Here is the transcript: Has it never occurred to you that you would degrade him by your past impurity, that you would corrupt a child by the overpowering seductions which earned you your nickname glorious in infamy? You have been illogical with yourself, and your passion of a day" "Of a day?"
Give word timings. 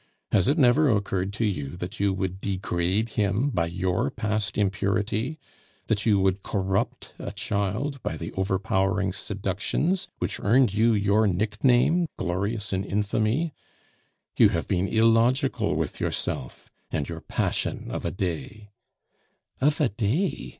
Has 0.31 0.47
it 0.47 0.57
never 0.57 0.89
occurred 0.89 1.31
to 1.33 1.45
you 1.45 1.77
that 1.77 1.99
you 1.99 2.11
would 2.11 2.41
degrade 2.41 3.09
him 3.09 3.51
by 3.51 3.67
your 3.67 4.09
past 4.09 4.57
impurity, 4.57 5.37
that 5.85 6.07
you 6.07 6.19
would 6.19 6.41
corrupt 6.41 7.13
a 7.19 7.31
child 7.31 8.01
by 8.01 8.17
the 8.17 8.31
overpowering 8.33 9.13
seductions 9.13 10.07
which 10.17 10.39
earned 10.39 10.73
you 10.73 10.93
your 10.93 11.27
nickname 11.27 12.07
glorious 12.17 12.73
in 12.73 12.83
infamy? 12.83 13.53
You 14.35 14.49
have 14.49 14.67
been 14.67 14.87
illogical 14.87 15.75
with 15.75 15.99
yourself, 15.99 16.67
and 16.89 17.07
your 17.07 17.21
passion 17.21 17.91
of 17.91 18.03
a 18.03 18.09
day" 18.09 18.71
"Of 19.61 19.79
a 19.79 19.89
day?" 19.89 20.49